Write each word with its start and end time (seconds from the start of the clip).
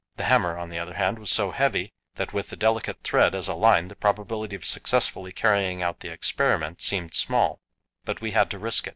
The 0.17 0.23
hammer, 0.23 0.57
on 0.57 0.69
the 0.69 0.79
other 0.79 0.95
hand, 0.95 1.19
was 1.19 1.29
so 1.29 1.51
heavy, 1.51 1.93
that 2.15 2.33
with 2.33 2.49
the 2.49 2.55
delicate 2.55 3.03
thread 3.03 3.35
as 3.35 3.47
a 3.47 3.53
line 3.53 3.87
the 3.87 3.95
probability 3.95 4.55
of 4.55 4.65
successfully 4.65 5.31
carrying 5.31 5.83
out 5.83 5.99
the 5.99 6.11
experiment 6.11 6.81
seemed 6.81 7.13
small, 7.13 7.59
but 8.03 8.19
we 8.19 8.31
had 8.31 8.49
to 8.49 8.57
risk 8.57 8.87
it. 8.87 8.89